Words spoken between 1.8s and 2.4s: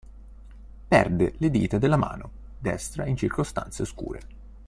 mano